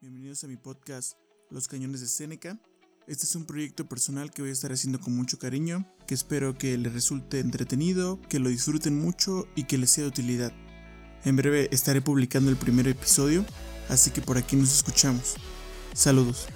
[0.00, 1.12] Bienvenidos a mi podcast
[1.50, 2.58] Los Cañones de Seneca.
[3.06, 6.56] Este es un proyecto personal que voy a estar haciendo con mucho cariño, que espero
[6.56, 10.52] que les resulte entretenido, que lo disfruten mucho y que les sea de utilidad.
[11.26, 13.44] En breve estaré publicando el primer episodio,
[13.90, 15.34] así que por aquí nos escuchamos.
[15.92, 16.48] Saludos.